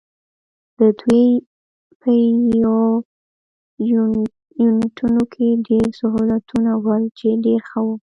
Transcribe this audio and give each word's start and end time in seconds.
د 0.77 0.79
دوی 0.99 1.27
په 1.99 2.09
یونیټونو 4.61 5.21
کې 5.33 5.47
ډېر 5.67 5.85
سهولتونه 5.99 6.71
ول، 6.85 7.03
چې 7.17 7.27
ډېر 7.45 7.59
ښه 7.69 7.79
وو. 7.85 7.95